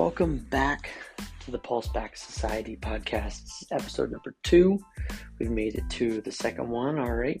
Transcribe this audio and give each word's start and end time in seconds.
Welcome 0.00 0.38
back 0.48 0.88
to 1.40 1.50
the 1.50 1.58
Pulse 1.58 1.88
Back 1.88 2.16
Society 2.16 2.74
podcast. 2.74 3.42
Episode 3.70 4.10
number 4.10 4.34
two. 4.42 4.80
We've 5.38 5.50
made 5.50 5.74
it 5.74 5.84
to 5.90 6.22
the 6.22 6.32
second 6.32 6.70
one. 6.70 6.98
All 6.98 7.12
right. 7.12 7.38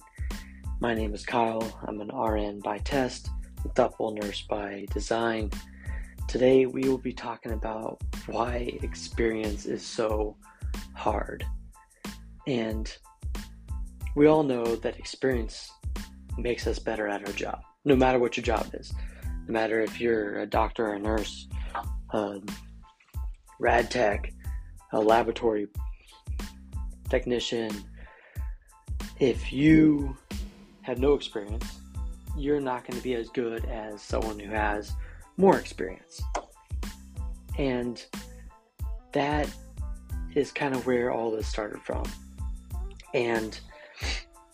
My 0.78 0.92
name 0.92 1.14
is 1.14 1.24
Kyle. 1.24 1.62
I'm 1.88 2.02
an 2.02 2.08
RN 2.08 2.60
by 2.60 2.76
test, 2.76 3.30
a 3.64 3.70
thoughtful 3.70 4.10
nurse 4.10 4.42
by 4.42 4.84
design. 4.92 5.50
Today 6.28 6.66
we 6.66 6.82
will 6.82 6.98
be 6.98 7.14
talking 7.14 7.52
about 7.52 7.98
why 8.26 8.70
experience 8.82 9.64
is 9.64 9.82
so 9.82 10.36
hard. 10.94 11.46
And 12.46 12.94
we 14.14 14.26
all 14.26 14.42
know 14.42 14.76
that 14.76 14.98
experience 14.98 15.70
makes 16.36 16.66
us 16.66 16.78
better 16.78 17.08
at 17.08 17.26
our 17.26 17.32
job, 17.32 17.62
no 17.86 17.96
matter 17.96 18.18
what 18.18 18.36
your 18.36 18.44
job 18.44 18.68
is. 18.74 18.92
No 19.48 19.54
matter 19.54 19.80
if 19.80 19.98
you're 19.98 20.40
a 20.40 20.46
doctor 20.46 20.90
or 20.90 20.94
a 20.96 20.98
nurse, 20.98 21.48
a 22.12 22.40
rad 23.58 23.90
tech, 23.90 24.32
a 24.92 25.00
laboratory 25.00 25.68
technician, 27.08 27.70
if 29.18 29.52
you 29.52 30.16
have 30.82 30.98
no 30.98 31.14
experience, 31.14 31.80
you're 32.36 32.60
not 32.60 32.86
going 32.86 32.96
to 32.96 33.02
be 33.02 33.14
as 33.14 33.28
good 33.30 33.64
as 33.66 34.00
someone 34.00 34.38
who 34.38 34.50
has 34.50 34.92
more 35.36 35.58
experience. 35.58 36.22
And 37.58 38.02
that 39.12 39.50
is 40.34 40.52
kind 40.52 40.74
of 40.74 40.86
where 40.86 41.10
all 41.10 41.30
this 41.30 41.46
started 41.46 41.82
from. 41.82 42.04
And 43.12 43.58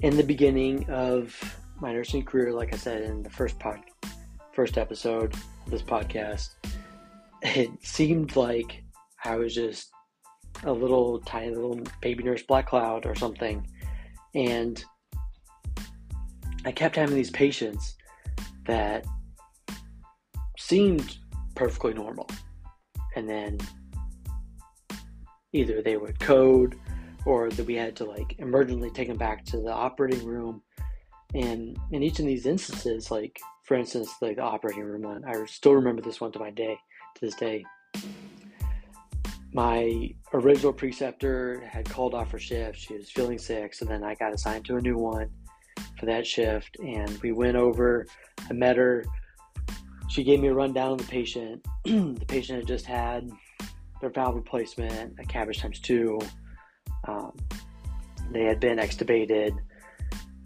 in 0.03 0.17
the 0.17 0.23
beginning 0.23 0.89
of 0.91 1.39
my 1.81 1.93
nursing 1.93 2.25
career, 2.25 2.53
like 2.53 2.73
I 2.73 2.77
said 2.77 3.03
in 3.03 3.23
the 3.23 3.31
first 3.31 3.59
pod, 3.59 3.81
first 4.53 4.79
episode 4.79 5.35
of 5.35 5.71
this 5.71 5.83
podcast, 5.83 6.55
it 7.43 7.71
seemed 7.85 8.37
like 8.37 8.85
I 9.25 9.37
was 9.37 9.55
just 9.55 9.91
a 10.65 10.73
little 10.73 11.21
tiny 11.21 11.55
little 11.55 11.81
baby 12.01 12.25
nurse 12.25 12.43
black 12.43 12.69
cloud 12.69 13.07
or 13.07 13.15
something. 13.15 13.67
And 14.35 14.83
I 16.65 16.73
kept 16.73 16.97
having 16.97 17.15
these 17.15 17.31
patients 17.31 17.97
that 18.67 19.07
seemed 20.59 21.19
perfectly 21.55 21.95
normal. 21.95 22.29
And 23.15 23.29
then 23.29 23.59
either 25.53 25.81
they 25.81 25.97
would 25.97 26.19
code 26.21 26.79
or 27.25 27.51
that 27.51 27.67
we 27.67 27.75
had 27.75 27.97
to 27.97 28.05
like 28.05 28.37
emergently 28.39 28.93
take 28.93 29.09
them 29.09 29.17
back 29.17 29.45
to 29.47 29.59
the 29.59 29.73
operating 29.73 30.25
room. 30.25 30.63
And 31.35 31.77
in 31.91 32.03
each 32.03 32.19
of 32.19 32.27
these 32.27 32.47
instances, 32.47 33.11
like 33.11 33.39
for 33.65 33.77
instance, 33.77 34.15
like 34.21 34.37
the 34.37 34.43
operating 34.43 34.85
room 34.85 35.03
one, 35.03 35.25
I 35.25 35.45
still 35.47 35.73
remember 35.73 36.03
this 36.03 36.21
one 36.21 36.33
to 36.33 36.39
my 36.39 36.51
day, 36.51 36.79
to 37.17 37.21
this 37.21 37.35
day. 37.35 37.65
My 39.53 40.11
original 40.33 40.73
preceptor 40.73 41.63
had 41.67 41.89
called 41.89 42.15
off 42.15 42.31
her 42.31 42.39
shift. 42.39 42.79
She 42.79 42.95
was 42.95 43.11
feeling 43.11 43.39
sick, 43.39 43.75
so 43.75 43.85
then 43.85 44.05
I 44.05 44.15
got 44.15 44.35
assigned 44.35 44.65
to 44.67 44.77
a 44.77 44.81
new 44.81 44.97
one 44.99 45.31
for 45.99 46.07
that 46.07 46.27
shift. 46.27 46.77
And 46.85 47.19
we 47.23 47.33
went 47.33 47.57
over. 47.57 48.07
I 48.49 48.53
met 48.53 48.77
her. 48.77 49.05
She 50.09 50.25
gave 50.25 50.41
me 50.41 50.49
a 50.49 50.55
rundown 50.55 50.93
of 50.93 50.99
the 50.99 51.05
patient. 51.05 51.67
the 51.85 52.25
patient 52.29 52.59
had 52.59 52.69
just 52.69 52.87
had 52.87 53.31
their 54.01 54.11
valve 54.11 54.35
replacement, 54.35 55.19
a 55.19 55.23
CABG 55.23 55.61
times 55.61 55.81
two, 55.81 56.19
um, 57.09 57.33
they 58.31 58.45
had 58.45 58.61
been 58.61 58.79
extubated 58.79 59.57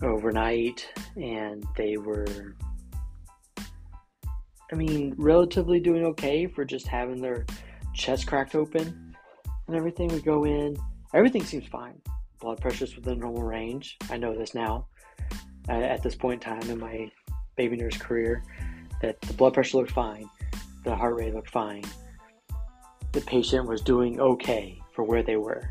overnight 0.03 0.87
and 1.17 1.65
they 1.77 1.97
were, 1.97 2.57
I 4.73 4.77
mean, 4.77 5.15
relatively 5.19 5.81
doing 5.81 6.05
okay 6.05 6.47
for 6.47 6.65
just 6.65 6.87
having 6.87 7.21
their 7.21 7.47
chest 7.95 8.27
cracked 8.27 8.55
open 8.55 9.15
and 9.67 9.77
everything. 9.77 10.09
We 10.09 10.21
go 10.21 10.45
in, 10.45 10.77
everything 11.15 11.45
seems 11.45 11.67
fine. 11.67 12.01
Blood 12.41 12.61
pressure's 12.61 12.97
within 12.97 13.19
normal 13.19 13.43
range. 13.43 13.97
I 14.11 14.17
know 14.17 14.37
this 14.37 14.55
now 14.55 14.87
uh, 15.69 15.73
at 15.73 16.03
this 16.03 16.15
point 16.15 16.45
in 16.45 16.53
time 16.53 16.71
in 16.71 16.79
my 16.79 17.11
baby 17.57 17.77
nurse 17.77 17.97
career 17.97 18.43
that 19.03 19.21
the 19.23 19.35
blood 19.35 19.55
pressure 19.55 19.79
looked 19.79 19.91
fine, 19.91 20.29
the 20.85 20.95
heart 20.95 21.17
rate 21.17 21.35
looked 21.35 21.51
fine. 21.51 21.85
The 23.13 23.21
patient 23.23 23.69
was 23.69 23.81
doing 23.81 24.21
okay 24.21 24.81
for 24.95 25.03
where 25.05 25.23
they 25.23 25.37
were 25.37 25.71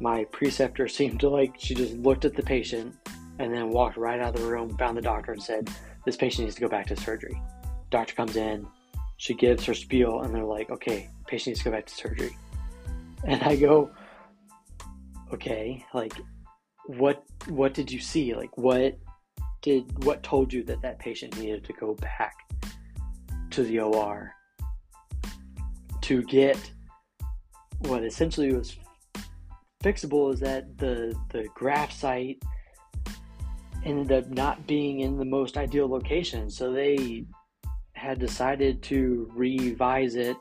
my 0.00 0.24
preceptor 0.32 0.88
seemed 0.88 1.20
to 1.20 1.28
like 1.28 1.54
she 1.58 1.74
just 1.74 1.94
looked 1.94 2.24
at 2.24 2.34
the 2.34 2.42
patient 2.42 2.96
and 3.38 3.54
then 3.54 3.70
walked 3.70 3.96
right 3.96 4.20
out 4.20 4.34
of 4.34 4.42
the 4.42 4.46
room, 4.46 4.76
found 4.76 4.96
the 4.96 5.02
doctor, 5.02 5.32
and 5.32 5.42
said, 5.42 5.70
This 6.04 6.16
patient 6.16 6.44
needs 6.44 6.56
to 6.56 6.60
go 6.60 6.68
back 6.68 6.86
to 6.88 6.96
surgery. 6.96 7.40
Doctor 7.90 8.14
comes 8.14 8.36
in, 8.36 8.66
she 9.16 9.34
gives 9.34 9.64
her 9.64 9.74
spiel, 9.74 10.22
and 10.22 10.34
they're 10.34 10.44
like, 10.44 10.70
Okay, 10.70 11.10
patient 11.26 11.48
needs 11.48 11.60
to 11.60 11.64
go 11.66 11.70
back 11.72 11.86
to 11.86 11.94
surgery. 11.94 12.36
And 13.24 13.42
I 13.42 13.56
go, 13.56 13.90
Okay, 15.32 15.84
like 15.94 16.14
what 16.86 17.22
what 17.48 17.74
did 17.74 17.90
you 17.90 18.00
see? 18.00 18.34
Like 18.34 18.56
what 18.56 18.98
did 19.62 20.04
what 20.04 20.22
told 20.22 20.52
you 20.52 20.64
that 20.64 20.82
that 20.82 20.98
patient 20.98 21.38
needed 21.38 21.64
to 21.64 21.72
go 21.74 21.94
back 21.94 22.34
to 23.50 23.62
the 23.62 23.80
OR 23.80 24.32
to 26.02 26.22
get 26.22 26.58
what 27.80 28.04
essentially 28.04 28.52
was 28.52 28.76
fixable 29.82 30.32
is 30.32 30.40
that 30.40 30.76
the 30.78 31.14
the 31.30 31.46
graft 31.54 31.92
site 31.92 32.42
ended 33.84 34.12
up 34.12 34.30
not 34.30 34.66
being 34.66 35.00
in 35.00 35.16
the 35.16 35.24
most 35.24 35.56
ideal 35.56 35.88
location, 35.88 36.50
so 36.50 36.72
they 36.72 37.24
had 38.00 38.18
decided 38.18 38.82
to 38.84 39.30
revise 39.34 40.14
it 40.14 40.36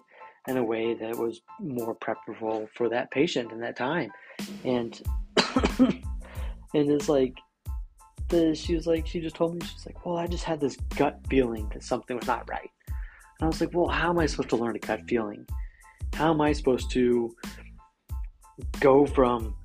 in 0.48 0.58
a 0.58 0.64
way 0.64 0.94
that 0.94 1.18
was 1.18 1.42
more 1.60 1.94
preferable 1.96 2.68
for 2.74 2.90
that 2.90 3.12
patient 3.12 3.52
in 3.52 3.60
that 3.60 3.76
time, 3.76 4.12
and 4.64 5.02
and 5.80 6.02
it's 6.74 7.10
like 7.10 7.38
the 8.30 8.56
she 8.56 8.76
was 8.76 8.88
like 8.88 9.06
she 9.06 9.20
just 9.20 9.36
told 9.36 9.56
me 9.56 9.62
she's 9.66 9.86
like 9.86 10.06
well 10.06 10.18
I 10.18 10.28
just 10.28 10.44
had 10.44 10.62
this 10.62 10.78
gut 10.96 11.20
feeling 11.30 11.68
that 11.74 11.84
something 11.84 12.16
was 12.16 12.28
not 12.28 12.50
right, 12.50 12.72
and 12.88 13.42
I 13.42 13.48
was 13.48 13.60
like 13.60 13.74
well 13.74 13.90
how 13.90 14.10
am 14.10 14.20
I 14.20 14.26
supposed 14.26 14.50
to 14.50 14.56
learn 14.56 14.76
a 14.76 14.80
gut 14.80 15.02
feeling? 15.08 15.46
How 16.14 16.32
am 16.32 16.42
I 16.42 16.54
supposed 16.54 16.90
to 16.92 17.36
go 18.80 19.06
from 19.06 19.56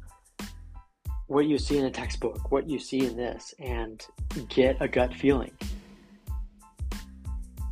what 1.26 1.46
you 1.46 1.58
see 1.58 1.78
in 1.78 1.84
a 1.84 1.90
textbook, 1.90 2.50
what 2.50 2.68
you 2.68 2.78
see 2.78 3.06
in 3.06 3.16
this, 3.16 3.54
and 3.58 4.04
get 4.48 4.76
a 4.80 4.88
gut 4.88 5.14
feeling. 5.14 5.52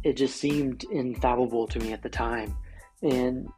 It 0.05 0.17
just 0.17 0.37
seemed 0.37 0.85
infallible 0.85 1.67
to 1.69 1.79
me 1.79 1.93
at 1.93 2.03
the 2.03 2.09
time. 2.09 2.57
And 3.03 3.49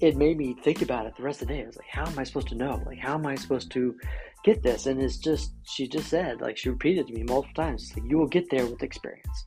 it 0.00 0.16
made 0.16 0.36
me 0.36 0.54
think 0.62 0.82
about 0.82 1.06
it 1.06 1.16
the 1.16 1.22
rest 1.22 1.42
of 1.42 1.48
the 1.48 1.54
day. 1.54 1.62
I 1.62 1.66
was 1.66 1.76
like, 1.76 1.88
how 1.88 2.06
am 2.06 2.18
I 2.18 2.24
supposed 2.24 2.48
to 2.48 2.54
know? 2.54 2.82
Like, 2.84 2.98
how 2.98 3.14
am 3.14 3.26
I 3.26 3.34
supposed 3.34 3.70
to 3.72 3.96
get 4.44 4.62
this? 4.62 4.86
And 4.86 5.00
it's 5.00 5.16
just, 5.16 5.52
she 5.64 5.88
just 5.88 6.08
said, 6.08 6.40
like, 6.40 6.56
she 6.56 6.68
repeated 6.68 7.06
to 7.06 7.14
me 7.14 7.22
multiple 7.22 7.64
times, 7.64 7.92
like, 7.94 8.08
you 8.08 8.18
will 8.18 8.26
get 8.26 8.50
there 8.50 8.66
with 8.66 8.82
experience. 8.82 9.46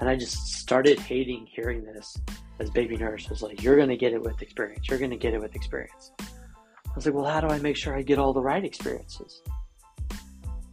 And 0.00 0.08
I 0.08 0.16
just 0.16 0.36
started 0.54 0.98
hating 0.98 1.46
hearing 1.50 1.84
this 1.84 2.16
as 2.60 2.70
baby 2.70 2.96
nurse 2.96 3.26
I 3.26 3.30
was 3.30 3.42
like, 3.42 3.62
you're 3.62 3.76
going 3.76 3.88
to 3.88 3.96
get 3.96 4.12
it 4.12 4.22
with 4.22 4.40
experience. 4.42 4.88
You're 4.88 4.98
going 4.98 5.10
to 5.10 5.16
get 5.16 5.34
it 5.34 5.40
with 5.40 5.54
experience. 5.54 6.12
I 6.20 6.94
was 6.94 7.06
like, 7.06 7.14
well, 7.14 7.24
how 7.24 7.40
do 7.40 7.48
I 7.48 7.58
make 7.58 7.76
sure 7.76 7.96
I 7.96 8.02
get 8.02 8.18
all 8.18 8.32
the 8.32 8.40
right 8.40 8.64
experiences? 8.64 9.42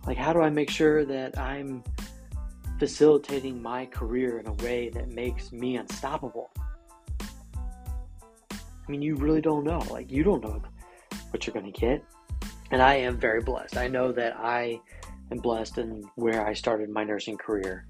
Like, 0.06 0.18
how 0.18 0.34
do 0.34 0.42
I 0.42 0.50
make 0.50 0.70
sure 0.70 1.06
that 1.06 1.38
I'm 1.38 1.84
facilitating 2.82 3.62
my 3.62 3.86
career 3.86 4.40
in 4.40 4.48
a 4.48 4.54
way 4.54 4.90
that 4.90 5.08
makes 5.10 5.52
me 5.52 5.78
unstoppable? 5.78 6.50
I 7.22 8.90
mean, 8.90 9.04
you 9.04 9.16
really 9.16 9.42
don't 9.42 9.64
know. 9.64 9.86
Like, 9.92 10.12
you 10.12 10.24
don't 10.24 10.44
know 10.44 10.62
what 11.30 11.46
you're 11.46 11.54
going 11.54 11.72
to 11.72 11.80
get. 11.80 12.04
And 12.72 12.82
I 12.82 12.96
am 12.96 13.20
very 13.20 13.42
blessed. 13.42 13.78
I 13.78 13.88
know 13.88 14.12
that 14.14 14.36
I 14.36 14.80
am 15.30 15.38
blessed 15.38 15.78
in 15.78 16.10
where 16.16 16.44
I 16.44 16.54
started 16.54 16.90
my 16.90 17.04
nursing 17.04 17.38
career 17.38 17.86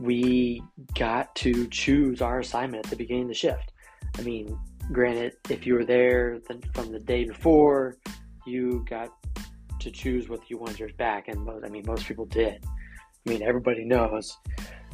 we 0.00 0.62
got 0.98 1.34
to 1.36 1.66
choose 1.68 2.22
our 2.22 2.40
assignment 2.40 2.86
at 2.86 2.90
the 2.90 2.96
beginning 2.96 3.24
of 3.24 3.28
the 3.28 3.34
shift. 3.34 3.72
I 4.18 4.22
mean, 4.22 4.58
granted, 4.92 5.34
if 5.50 5.66
you 5.66 5.74
were 5.74 5.84
there 5.84 6.40
from 6.74 6.90
the 6.90 6.98
day 6.98 7.24
before, 7.24 7.98
you 8.46 8.84
got 8.88 9.12
to 9.78 9.90
choose 9.90 10.28
whether 10.28 10.42
you 10.48 10.58
wanted 10.58 10.78
yours 10.78 10.92
back, 10.96 11.28
and 11.28 11.44
most, 11.44 11.64
I 11.64 11.68
mean, 11.68 11.84
most 11.86 12.06
people 12.06 12.26
did. 12.26 12.64
I 13.26 13.30
mean, 13.30 13.42
everybody 13.42 13.84
knows. 13.84 14.38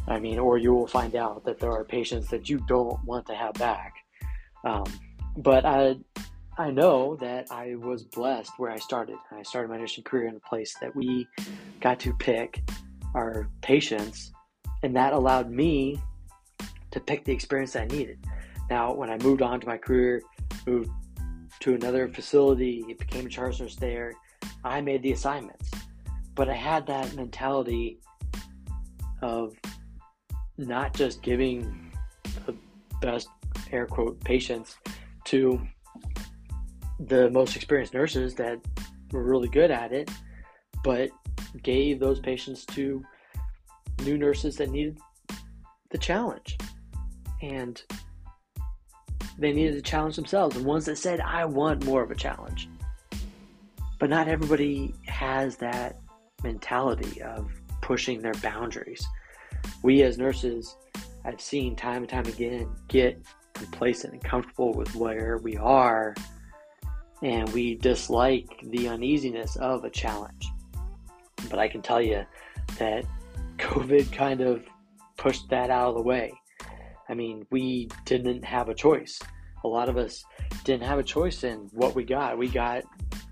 I 0.09 0.19
mean, 0.19 0.39
or 0.39 0.59
you 0.59 0.75
will 0.75 0.87
find 0.87 1.17
out 1.17 1.45
that 1.45 1.59
there 1.59 1.73
are 1.73 1.85
patients 1.85 2.29
that 2.29 2.49
you 2.49 2.59
don't 2.69 3.03
want 3.05 3.27
to 3.27 3.35
have 3.35 3.55
back. 3.55 3.95
Um, 4.65 4.85
but 5.37 5.65
I, 5.65 5.97
I 6.59 6.71
know 6.71 7.17
that 7.17 7.51
I 7.51 7.75
was 7.77 8.05
blessed 8.05 8.53
where 8.57 8.71
I 8.71 8.77
started. 8.77 9.17
I 9.33 9.43
started 9.43 9.69
my 9.69 9.79
nursing 9.79 10.05
career 10.05 10.29
in 10.29 10.37
a 10.37 10.49
place 10.49 10.75
that 10.81 10.95
we 10.95 11.27
got 11.81 12.01
to 12.01 12.15
pick 12.15 12.63
our 13.15 13.49
patients 13.63 14.33
and 14.83 14.95
that 14.97 15.13
allowed 15.13 15.51
me 15.51 16.01
to 16.91 17.01
pick 17.01 17.25
the 17.25 17.33
experience 17.33 17.73
that 17.73 17.83
I 17.83 17.87
needed. 17.87 18.19
Now, 18.71 18.93
when 18.95 19.11
I 19.11 19.19
moved 19.19 19.43
on 19.43 19.61
to 19.61 19.67
my 19.67 19.77
career, 19.77 20.23
moved 20.67 20.91
to 21.61 21.75
another 21.75 22.09
facility, 22.09 22.83
became 22.99 23.27
a 23.27 23.29
charge 23.29 23.61
nurse 23.61 23.77
there, 23.77 24.13
I 24.65 24.81
made 24.81 25.03
the 25.03 25.13
assignments. 25.13 25.71
But 26.35 26.49
I 26.49 26.55
had 26.55 26.87
that 26.87 27.15
mentality 27.15 27.99
of 29.23 29.55
not 30.59 30.95
just 30.95 31.23
giving 31.23 31.93
the 32.47 32.55
best 33.01 33.29
air 33.73 33.87
quote 33.87 34.19
patients 34.25 34.77
to 35.25 35.61
the 37.01 37.31
most 37.31 37.57
experienced 37.57 37.95
nurses 37.95 38.35
that 38.35 38.59
were 39.13 39.23
really 39.23 39.49
good 39.49 39.71
at 39.71 39.93
it, 39.93 40.11
but 40.83 41.11
gave 41.63 41.99
those 42.01 42.21
patients 42.21 42.65
to 42.67 43.05
new 44.05 44.17
nurses 44.17 44.57
that 44.57 44.71
needed 44.71 44.99
the 45.91 45.99
challenge. 45.99 46.57
And 47.43 47.83
they 49.39 49.53
needed 49.53 49.75
to 49.75 49.83
challenge 49.83 50.17
themselves, 50.17 50.57
and 50.57 50.65
ones 50.65 50.87
that 50.87 50.97
said, 50.97 51.21
I 51.21 51.45
want 51.45 51.85
more 51.85 52.03
of 52.03 52.11
a 52.11 52.15
challenge. 52.15 52.69
But 53.99 54.11
not 54.11 54.29
everybody 54.29 54.95
has 55.07 55.57
that 55.59 55.99
mentality 56.43 57.21
of 57.23 57.51
pushing 57.87 58.21
their 58.21 58.35
boundaries. 58.35 59.07
We 59.85 60.03
as 60.03 60.19
nurses, 60.19 60.77
I've 61.25 61.41
seen 61.41 61.77
time 61.77 61.99
and 61.99 62.09
time 62.09 62.27
again, 62.27 62.69
get 62.89 63.17
complacent 63.55 64.13
and 64.13 64.25
comfortable 64.25 64.75
with 64.75 64.93
where 64.97 65.39
we 65.39 65.57
are, 65.57 66.13
and 67.23 67.49
we 67.51 67.77
dislike 67.77 68.49
the 68.71 68.89
uneasiness 68.89 69.55
of 69.57 69.85
a 69.85 69.91
challenge. 69.91 70.49
But 71.49 71.61
I 71.61 71.69
can 71.69 71.81
tell 71.81 72.03
you 72.03 72.25
that 72.81 73.05
COVID 73.59 74.13
kind 74.13 74.41
of 74.41 74.65
pushed 75.17 75.49
that 75.51 75.71
out 75.71 75.91
of 75.91 75.95
the 75.95 76.03
way. 76.03 76.33
I 77.09 77.15
mean, 77.15 77.47
we 77.53 77.89
didn't 78.05 78.45
have 78.45 78.69
a 78.69 78.75
choice. 78.75 79.21
A 79.63 79.69
lot 79.69 79.89
of 79.89 79.97
us 79.97 80.25
didn't 80.65 80.83
have 80.83 80.99
a 80.99 81.05
choice 81.05 81.45
in 81.45 81.69
what 81.73 81.95
we 81.95 82.03
got. 82.03 82.37
We 82.37 82.49
got 82.49 82.83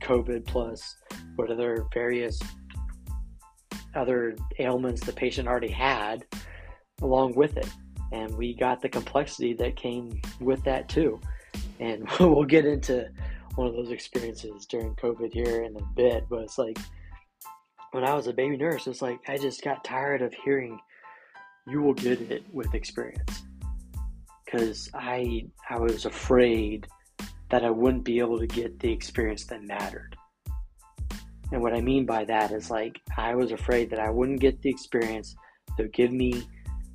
COVID 0.00 0.47
plus 0.47 0.97
what 1.35 1.50
other 1.50 1.87
various 1.93 2.39
other 3.94 4.37
ailments 4.58 5.02
the 5.02 5.12
patient 5.12 5.49
already 5.49 5.70
had 5.70 6.25
along 7.02 7.35
with 7.35 7.56
it. 7.56 7.69
And 8.12 8.37
we 8.37 8.55
got 8.55 8.81
the 8.81 8.88
complexity 8.88 9.55
that 9.55 9.76
came 9.76 10.20
with 10.41 10.62
that 10.64 10.88
too. 10.88 11.20
And 11.81 12.08
we'll 12.20 12.44
get 12.44 12.64
into 12.64 13.08
one 13.56 13.67
of 13.67 13.75
those 13.75 13.91
experiences 13.91 14.67
during 14.67 14.94
COVID 14.96 15.32
here 15.32 15.62
in 15.62 15.76
a 15.76 15.82
bit, 15.94 16.26
but 16.29 16.41
it's 16.43 16.58
like 16.58 16.79
when 17.93 18.05
I 18.05 18.14
was 18.14 18.26
a 18.26 18.32
baby 18.32 18.56
nurse, 18.56 18.87
it's 18.87 19.02
like 19.02 19.20
I 19.29 19.37
just 19.37 19.62
got 19.62 19.85
tired 19.85 20.23
of 20.23 20.35
hearing 20.35 20.79
you 21.69 21.81
will 21.81 21.94
get 21.94 22.20
it 22.20 22.44
with 22.52 22.75
experience. 22.75 23.43
Cause 24.50 24.90
I 24.94 25.47
I 25.70 25.79
was 25.79 26.05
afraid 26.05 26.87
that 27.50 27.64
I 27.64 27.70
wouldn't 27.70 28.05
be 28.05 28.19
able 28.19 28.38
to 28.38 28.47
get 28.47 28.79
the 28.81 28.93
experience 28.93 29.44
that 29.47 29.62
mattered. 29.62 30.17
And 31.55 31.62
what 31.62 31.73
I 31.73 31.81
mean 31.81 32.05
by 32.05 32.25
that 32.25 32.51
is 32.51 32.69
like 32.69 33.01
I 33.17 33.37
was 33.37 33.53
afraid 33.53 33.89
that 33.91 34.01
I 34.01 34.11
wouldn't 34.11 34.41
get 34.41 34.61
the 34.61 34.69
experience 34.69 35.37
that 35.77 35.85
would 35.85 35.93
give 35.93 36.11
me 36.11 36.43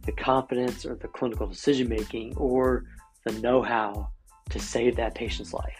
the 0.05 0.11
confidence 0.11 0.85
or 0.85 0.95
the 0.95 1.07
clinical 1.07 1.47
decision 1.47 1.87
making 1.87 2.35
or 2.35 2.83
the 3.25 3.31
know 3.39 3.61
how 3.61 4.09
to 4.49 4.59
save 4.59 4.97
that 4.97 5.15
patient's 5.15 5.53
life. 5.53 5.79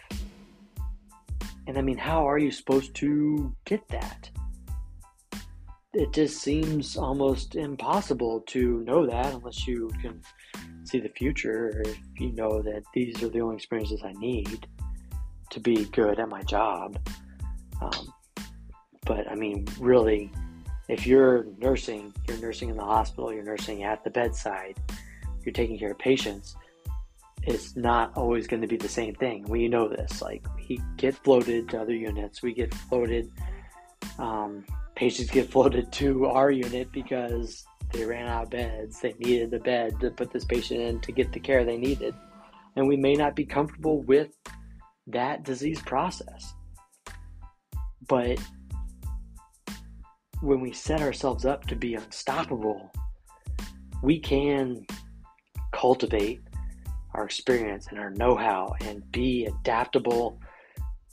And 1.66 1.76
I 1.76 1.82
mean, 1.82 1.98
how 1.98 2.26
are 2.26 2.38
you 2.38 2.50
supposed 2.50 2.94
to 2.94 3.54
get 3.66 3.86
that? 3.88 4.30
It 5.92 6.14
just 6.14 6.38
seems 6.38 6.96
almost 6.96 7.56
impossible 7.56 8.40
to 8.46 8.82
know 8.84 9.04
that 9.06 9.34
unless 9.34 9.66
you 9.66 9.90
can 10.00 10.22
see 10.84 11.00
the 11.00 11.10
future 11.10 11.74
or 11.76 11.82
if 11.82 11.98
you 12.18 12.32
know 12.32 12.62
that 12.62 12.82
these 12.94 13.22
are 13.22 13.28
the 13.28 13.42
only 13.42 13.56
experiences 13.56 14.00
I 14.02 14.12
need 14.12 14.66
to 15.50 15.60
be 15.60 15.84
good 15.84 16.18
at 16.18 16.30
my 16.30 16.42
job. 16.44 16.98
Um, 17.82 18.14
but 19.02 19.30
I 19.30 19.34
mean, 19.34 19.66
really, 19.78 20.32
if 20.88 21.06
you're 21.06 21.46
nursing, 21.58 22.12
you're 22.28 22.38
nursing 22.38 22.68
in 22.68 22.76
the 22.76 22.84
hospital, 22.84 23.32
you're 23.32 23.44
nursing 23.44 23.84
at 23.84 24.02
the 24.04 24.10
bedside, 24.10 24.78
you're 25.44 25.52
taking 25.52 25.78
care 25.78 25.92
of 25.92 25.98
patients, 25.98 26.56
it's 27.42 27.76
not 27.76 28.12
always 28.16 28.46
going 28.46 28.60
to 28.60 28.68
be 28.68 28.76
the 28.76 28.88
same 28.88 29.14
thing. 29.14 29.44
We 29.44 29.68
know 29.68 29.88
this. 29.88 30.20
Like, 30.20 30.44
we 30.56 30.80
get 30.96 31.14
floated 31.16 31.68
to 31.70 31.80
other 31.80 31.94
units, 31.94 32.42
we 32.42 32.52
get 32.52 32.74
floated, 32.74 33.30
um, 34.18 34.64
patients 34.94 35.30
get 35.30 35.50
floated 35.52 35.90
to 35.92 36.26
our 36.26 36.50
unit 36.50 36.92
because 36.92 37.64
they 37.92 38.04
ran 38.04 38.28
out 38.28 38.44
of 38.44 38.50
beds. 38.50 39.00
They 39.00 39.14
needed 39.18 39.52
a 39.54 39.58
bed 39.58 39.98
to 40.00 40.10
put 40.10 40.30
this 40.30 40.44
patient 40.44 40.80
in 40.80 41.00
to 41.00 41.12
get 41.12 41.32
the 41.32 41.40
care 41.40 41.64
they 41.64 41.78
needed. 41.78 42.14
And 42.76 42.86
we 42.86 42.96
may 42.96 43.14
not 43.14 43.34
be 43.34 43.44
comfortable 43.44 44.02
with 44.02 44.30
that 45.08 45.44
disease 45.44 45.80
process. 45.82 46.54
But 48.06 48.38
when 50.40 50.60
we 50.60 50.72
set 50.72 51.02
ourselves 51.02 51.44
up 51.44 51.66
to 51.66 51.76
be 51.76 51.94
unstoppable, 51.94 52.90
we 54.02 54.18
can 54.18 54.86
cultivate 55.72 56.40
our 57.14 57.24
experience 57.24 57.88
and 57.90 57.98
our 57.98 58.10
know 58.10 58.34
how 58.36 58.74
and 58.80 59.10
be 59.12 59.46
adaptable 59.46 60.40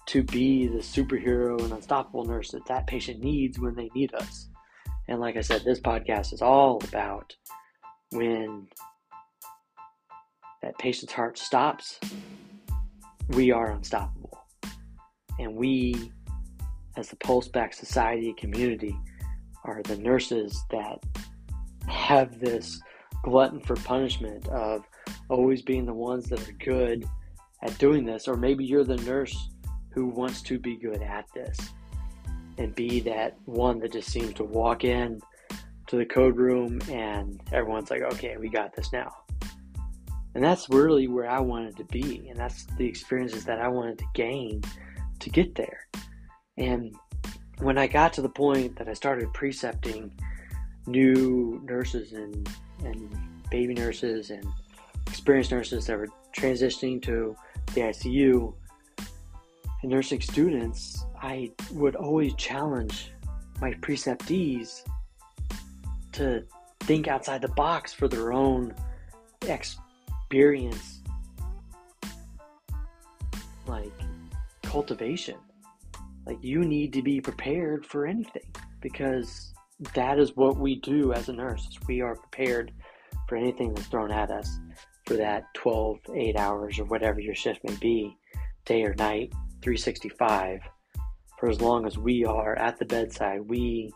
to 0.06 0.24
be 0.24 0.68
the 0.68 0.78
superhero 0.78 1.62
and 1.62 1.74
unstoppable 1.74 2.24
nurse 2.24 2.52
that 2.52 2.66
that 2.68 2.88
patient 2.88 3.22
needs 3.22 3.60
when 3.60 3.76
they 3.76 3.90
need 3.94 4.14
us. 4.14 4.48
And 5.10 5.20
like 5.20 5.36
I 5.36 5.42
said, 5.42 5.64
this 5.64 5.80
podcast 5.80 6.34
is 6.34 6.42
all 6.42 6.82
about 6.88 7.36
when 8.12 8.68
that 10.62 10.78
patient's 10.78 11.14
heart 11.14 11.38
stops, 11.38 12.00
we 13.30 13.52
are 13.52 13.72
unstoppable. 13.72 14.40
And 15.40 15.56
we, 15.56 16.12
as 16.96 17.10
the 17.10 17.16
PulseBack 17.18 17.74
Society 17.74 18.34
community, 18.38 18.98
are 19.68 19.84
the 19.84 19.98
nurses 19.98 20.64
that 20.72 21.04
have 21.88 22.40
this 22.40 22.82
glutton 23.24 23.60
for 23.60 23.76
punishment 23.76 24.48
of 24.48 24.84
always 25.30 25.62
being 25.62 25.86
the 25.86 25.94
ones 25.94 26.30
that 26.30 26.48
are 26.48 26.54
good 26.54 27.08
at 27.62 27.78
doing 27.78 28.06
this, 28.06 28.28
or 28.28 28.36
maybe 28.36 28.64
you're 28.64 28.84
the 28.84 28.98
nurse 28.98 29.50
who 29.92 30.08
wants 30.08 30.42
to 30.42 30.58
be 30.58 30.78
good 30.78 31.02
at 31.02 31.26
this 31.34 31.58
and 32.58 32.74
be 32.74 33.00
that 33.02 33.38
one 33.46 33.80
that 33.80 33.92
just 33.92 34.10
seems 34.10 34.34
to 34.34 34.44
walk 34.44 34.84
in 34.84 35.20
to 35.88 35.96
the 35.96 36.06
code 36.06 36.38
room 36.38 36.80
and 36.90 37.42
everyone's 37.52 37.90
like, 37.90 38.02
okay, 38.02 38.38
we 38.38 38.50
got 38.50 38.76
this 38.76 38.92
now. 38.92 39.12
And 40.36 40.44
that's 40.44 40.70
really 40.70 41.08
where 41.08 41.30
I 41.30 41.40
wanted 41.40 41.78
to 41.78 41.84
be, 41.86 42.28
and 42.30 42.38
that's 42.38 42.66
the 42.78 42.86
experiences 42.86 43.44
that 43.46 43.60
I 43.60 43.68
wanted 43.68 43.98
to 43.98 44.06
gain 44.14 44.62
to 45.20 45.30
get 45.30 45.56
there. 45.56 45.88
And 46.58 46.96
when 47.60 47.78
I 47.78 47.88
got 47.88 48.14
to 48.14 48.22
the 48.22 48.30
point 48.30 48.76
that 48.78 48.88
I 48.88 48.94
started 48.94 49.34
precepting 49.34 50.12
new 50.86 51.62
nurses 51.66 52.14
and, 52.14 52.50
and 52.84 53.18
baby 53.50 53.74
nurses 53.74 54.30
and 54.30 54.46
experienced 55.08 55.52
nurses 55.52 55.88
that 55.88 55.98
were 55.98 56.10
transitioning 56.36 57.02
to 57.04 57.36
the 57.74 57.82
ICU 57.82 58.54
and 59.82 59.92
nursing 59.92 60.22
students, 60.22 61.06
I 61.22 61.52
would 61.72 61.96
always 61.96 62.34
challenge 62.36 63.12
my 63.60 63.74
preceptees 63.74 64.84
to 66.14 66.44
think 66.82 67.08
outside 67.08 67.42
the 67.42 67.50
box 67.50 67.92
for 67.92 68.08
their 68.08 68.32
own 68.32 68.74
experience 69.42 71.02
like 73.66 73.92
cultivation 74.64 75.36
like 76.28 76.44
you 76.44 76.66
need 76.66 76.92
to 76.94 77.02
be 77.02 77.22
prepared 77.22 77.86
for 77.86 78.06
anything 78.06 78.52
because 78.82 79.54
that 79.94 80.20
is 80.20 80.36
what 80.36 80.58
we 80.58 80.76
do 80.82 81.14
as 81.14 81.30
a 81.30 81.34
nurse. 81.34 81.68
We 81.88 82.02
are 82.02 82.16
prepared 82.16 82.74
for 83.30 83.38
anything 83.38 83.74
that's 83.74 83.88
thrown 83.88 84.12
at 84.12 84.30
us 84.30 84.60
for 85.06 85.14
that 85.16 85.44
12, 85.54 85.98
8 86.14 86.36
hours 86.36 86.80
or 86.80 86.86
whatever 86.86 87.22
your 87.22 87.36
shift 87.36 87.62
may 87.64 87.76
be, 87.76 88.18
day 88.66 88.84
or 88.84 88.94
night, 88.96 89.32
365. 89.62 90.60
For 91.40 91.50
as 91.50 91.62
long 91.62 91.86
as 91.86 91.98
we 91.98 92.26
are 92.26 92.58
at 92.58 92.78
the 92.78 92.86
bedside, 92.86 93.42
we 93.48 93.94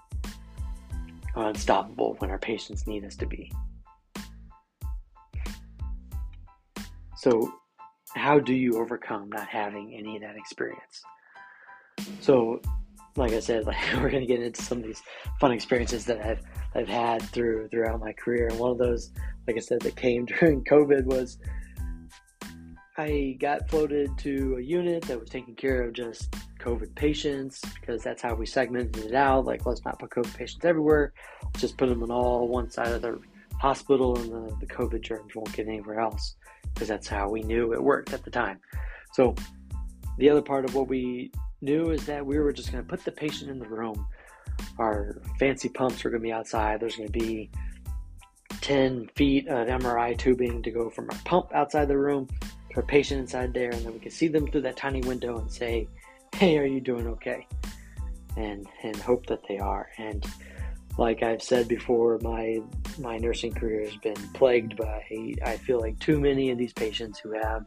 are 1.36 1.50
unstoppable 1.50 2.16
when 2.20 2.30
our 2.30 2.40
patients 2.40 2.88
need 2.88 3.04
us 3.04 3.16
to 3.18 3.26
be. 3.26 3.52
So, 7.18 7.52
how 8.16 8.40
do 8.40 8.54
you 8.54 8.80
overcome 8.80 9.30
not 9.30 9.48
having 9.48 9.96
any 9.98 10.16
of 10.16 10.22
that 10.22 10.38
experience? 10.38 11.04
So, 12.22 12.62
like 13.16 13.34
I 13.34 13.40
said, 13.40 13.66
like 13.68 13.78
we're 13.96 14.10
gonna 14.10 14.26
get 14.26 14.42
into 14.42 14.62
some 14.62 14.80
of 14.80 14.84
these 14.84 15.02
fun 15.40 15.52
experiences 15.52 16.06
that 16.06 16.22
I've 16.22 16.42
I've 16.76 16.88
had 16.88 17.22
through 17.22 17.68
throughout 17.70 18.00
my 18.00 18.14
career, 18.14 18.48
and 18.48 18.60
one 18.60 18.72
of 18.72 18.78
those, 18.78 19.12
like 19.48 19.58
I 19.58 19.60
said, 19.60 19.82
that 19.82 19.96
came 19.96 20.26
during 20.40 20.64
COVID 20.64 21.06
was 21.06 21.38
I 22.98 23.38
got 23.40 23.70
floated 23.70 24.18
to 24.20 24.58
a 24.58 24.62
unit 24.62 25.04
that 25.04 25.20
was 25.20 25.30
taking 25.30 25.56
care 25.56 25.82
of 25.84 25.94
just 25.94 26.36
COVID 26.60 26.94
patients 26.94 27.62
because 27.80 28.04
that's 28.04 28.22
how 28.22 28.36
we 28.36 28.46
segmented 28.46 29.06
it 29.06 29.16
out. 29.16 29.46
Like, 29.46 29.66
let's 29.66 29.84
not 29.86 29.98
put 29.98 30.10
COVID 30.10 30.36
patients 30.36 30.66
everywhere. 30.66 31.14
Let's 31.44 31.62
just 31.62 31.78
put 31.78 31.88
them 31.88 32.04
on 32.04 32.12
all 32.12 32.48
one 32.48 32.70
side 32.70 32.90
of 32.90 33.02
the 33.02 33.20
hospital, 33.60 34.18
and 34.18 34.32
the, 34.32 34.56
the 34.60 34.66
COVID 34.68 35.02
germs 35.02 35.34
won't 35.36 35.52
get 35.54 35.68
anywhere 35.68 36.00
else 36.00 36.36
because 36.74 36.90
that's 36.90 37.08
how 37.08 37.30
we 37.30 37.42
knew 37.44 37.74
it 37.74 37.82
worked 37.82 38.14
at 38.14 38.24
the 38.24 38.32
time. 38.32 38.60
So, 39.14 39.36
the 40.18 40.30
other 40.30 40.42
part 40.42 40.66
of 40.66 40.76
what 40.76 40.88
we 40.88 41.32
knew 41.62 41.92
is 41.92 42.06
that 42.06 42.26
we 42.26 42.40
were 42.40 42.52
just 42.52 42.72
going 42.72 42.84
to 42.84 42.90
put 42.90 43.04
the 43.06 43.12
patient 43.12 43.50
in 43.52 43.60
the 43.60 43.68
room. 43.68 44.08
Our 44.78 45.22
fancy 45.40 45.70
pumps 45.70 46.04
were 46.04 46.10
going 46.10 46.22
to 46.22 46.28
be 46.28 46.34
outside. 46.34 46.80
There's 46.80 46.96
going 46.96 47.12
to 47.12 47.20
be 47.20 47.50
10 48.62 49.10
feet 49.16 49.48
of 49.48 49.68
MRI 49.68 50.18
tubing 50.18 50.62
to 50.64 50.72
go 50.72 50.90
from 50.90 51.10
our 51.12 51.18
pump 51.26 51.52
outside 51.54 51.88
the 51.88 51.98
room 51.98 52.28
to 52.72 52.78
our 52.78 52.84
patient 52.84 53.20
inside 53.20 53.54
there, 53.54 53.72
and 53.72 53.86
then 53.86 53.94
we 53.94 54.00
can 54.00 54.12
see 54.12 54.28
them 54.28 54.48
through 54.48 54.62
that 54.62 54.78
tiny 54.78 55.02
window 55.02 55.38
and 55.40 55.52
say, 55.52 55.88
"Hey, 56.36 56.58
are 56.58 56.66
you 56.66 56.80
doing 56.80 57.08
okay?" 57.08 57.48
and 58.38 58.68
and 58.84 58.96
hope 58.98 59.26
that 59.28 59.42
they 59.48 59.58
are. 59.58 59.90
And 59.98 60.26
like 60.98 61.24
I've 61.24 61.42
said 61.42 61.68
before, 61.68 62.20
my 62.22 62.62
my 63.00 63.18
nursing 63.18 63.54
career 63.54 63.86
has 63.86 63.96
been 63.98 64.16
plagued 64.34 64.78
by 64.78 65.04
I 65.44 65.58
feel 65.58 65.80
like 65.80 66.00
too 66.00 66.20
many 66.20 66.52
of 66.52 66.58
these 66.58 66.74
patients 66.74 67.20
who 67.20 67.32
have 67.32 67.66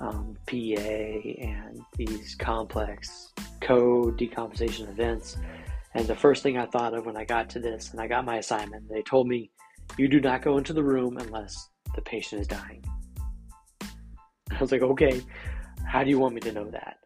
um, 0.00 0.36
PEA 0.46 1.38
and 1.42 1.80
these 1.96 2.34
complex 2.34 3.32
code 3.60 4.18
decompensation 4.18 4.88
events. 4.88 5.36
And 5.94 6.06
the 6.06 6.16
first 6.16 6.42
thing 6.42 6.56
I 6.56 6.66
thought 6.66 6.94
of 6.94 7.06
when 7.06 7.16
I 7.16 7.24
got 7.24 7.50
to 7.50 7.58
this 7.58 7.90
and 7.90 8.00
I 8.00 8.06
got 8.06 8.24
my 8.24 8.38
assignment, 8.38 8.88
they 8.88 9.02
told 9.02 9.28
me, 9.28 9.50
you 9.98 10.08
do 10.08 10.20
not 10.20 10.42
go 10.42 10.56
into 10.56 10.72
the 10.72 10.82
room 10.82 11.18
unless 11.18 11.68
the 11.94 12.02
patient 12.02 12.40
is 12.40 12.46
dying. 12.46 12.84
I 14.50 14.58
was 14.60 14.72
like, 14.72 14.82
okay, 14.82 15.20
how 15.86 16.04
do 16.04 16.10
you 16.10 16.18
want 16.18 16.34
me 16.34 16.40
to 16.42 16.52
know 16.52 16.70
that? 16.70 16.98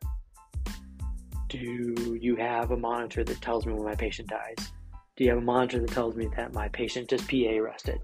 Do 1.49 2.19
you 2.21 2.37
have 2.37 2.73
a 2.73 2.77
monitor 2.77 3.25
that 3.25 3.41
tells 3.41 3.65
me 3.65 3.73
when 3.73 3.85
my 3.85 3.95
patient 3.95 4.29
dies? 4.29 4.73
Do 5.17 5.25
you 5.25 5.31
have 5.31 5.39
a 5.39 5.43
monitor 5.43 5.81
that 5.81 5.91
tells 5.91 6.17
me 6.17 6.29
that 6.37 6.53
my 6.53 6.69
patient 6.69 7.09
just 7.09 7.29
PEA 7.29 7.59
arrested? 7.59 8.01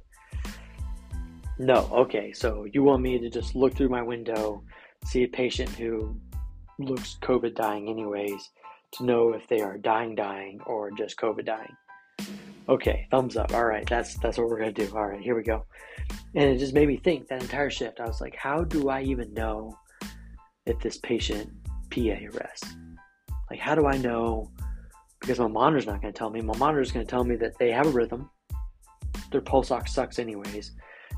No. 1.61 1.87
Okay, 1.93 2.33
so 2.33 2.67
you 2.73 2.83
want 2.83 3.03
me 3.03 3.19
to 3.19 3.29
just 3.29 3.55
look 3.55 3.75
through 3.75 3.91
my 3.91 4.01
window, 4.01 4.63
see 5.05 5.25
a 5.25 5.29
patient 5.29 5.69
who 5.69 6.17
looks 6.79 7.19
COVID 7.21 7.55
dying 7.55 7.91
anyways, 7.91 8.49
to 8.93 9.05
know 9.05 9.35
if 9.35 9.47
they 9.47 9.61
are 9.61 9.77
dying 9.77 10.15
dying 10.15 10.59
or 10.65 10.91
just 10.91 11.19
COVID 11.19 11.45
dying. 11.45 11.77
Okay, 12.67 13.07
thumbs 13.11 13.37
up. 13.37 13.53
All 13.53 13.67
right, 13.67 13.87
that's 13.87 14.17
that's 14.21 14.39
what 14.39 14.49
we're 14.49 14.59
gonna 14.59 14.73
do. 14.73 14.91
All 14.95 15.07
right, 15.07 15.21
here 15.21 15.37
we 15.37 15.43
go. 15.43 15.67
And 16.35 16.49
it 16.49 16.57
just 16.57 16.73
made 16.73 16.89
me 16.89 16.97
think 16.97 17.29
that 17.29 17.43
entire 17.43 17.69
shift. 17.69 18.01
I 18.01 18.07
was 18.07 18.23
like, 18.23 18.35
how 18.37 18.65
do 18.65 18.89
I 18.89 19.03
even 19.03 19.35
know 19.35 19.77
if 20.65 20.81
this 20.81 20.97
patient 20.97 21.51
PEA 21.91 22.29
arrests? 22.33 22.75
Like, 23.51 23.61
how 23.61 23.75
do 23.75 23.87
I 23.87 23.99
know 23.99 24.51
because 25.21 25.39
my 25.39 25.47
monitor's 25.47 25.87
not 25.87 26.01
to 26.01 26.13
tell 26.13 26.31
me. 26.31 26.41
My 26.41 26.57
monitor's 26.57 26.93
to 26.93 27.05
tell 27.05 27.25
me 27.25 27.37
that 27.37 27.59
they 27.59 27.71
have 27.71 27.87
a 27.87 27.91
rhythm. 27.91 28.31
Their 29.31 29.43
pulse 29.43 29.71
ox 29.71 29.93
sucks 29.93 30.19
anyways. 30.19 30.73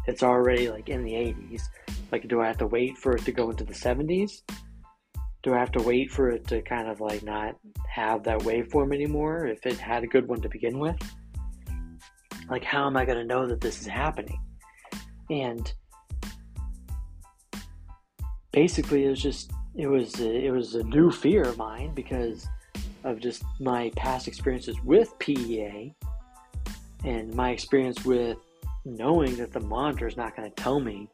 It's 0.06 0.22
already 0.22 0.68
like 0.68 0.88
in 0.88 1.04
the 1.04 1.12
80s. 1.12 1.62
Like, 2.10 2.28
do 2.28 2.40
I 2.40 2.46
have 2.46 2.58
to 2.58 2.66
wait 2.66 2.98
for 2.98 3.12
it 3.16 3.24
to 3.24 3.32
go 3.32 3.50
into 3.50 3.64
the 3.64 3.74
70s? 3.74 4.42
Do 5.42 5.54
I 5.54 5.58
have 5.58 5.72
to 5.72 5.82
wait 5.82 6.10
for 6.10 6.30
it 6.30 6.46
to 6.48 6.62
kind 6.62 6.88
of 6.88 7.00
like 7.00 7.22
not 7.22 7.56
have 7.88 8.22
that 8.24 8.40
waveform 8.40 8.94
anymore 8.94 9.46
if 9.46 9.66
it 9.66 9.78
had 9.78 10.04
a 10.04 10.06
good 10.06 10.28
one 10.28 10.40
to 10.42 10.48
begin 10.48 10.78
with? 10.78 10.96
Like, 12.50 12.64
how 12.64 12.86
am 12.86 12.96
I 12.96 13.04
going 13.04 13.18
to 13.18 13.24
know 13.24 13.46
that 13.46 13.60
this 13.60 13.80
is 13.80 13.86
happening? 13.86 14.40
And 15.30 15.72
basically, 18.52 19.06
it 19.06 19.10
was 19.10 19.22
just 19.22 19.52
it 19.74 19.86
was 19.86 20.20
it 20.20 20.52
was 20.52 20.74
a 20.74 20.82
new 20.84 21.10
fear 21.10 21.42
of 21.42 21.56
mine 21.56 21.92
because 21.94 22.46
of 23.04 23.20
just 23.20 23.42
my 23.58 23.90
past 23.96 24.28
experiences 24.28 24.76
with 24.84 25.18
PEA 25.18 25.94
and 27.04 27.34
my 27.34 27.50
experience 27.50 28.04
with 28.04 28.36
knowing 28.84 29.36
that 29.36 29.52
the 29.52 29.60
monitor 29.60 30.06
is 30.06 30.16
not 30.16 30.36
going 30.36 30.50
to 30.50 30.54
tell 30.62 30.80
me 30.80 31.08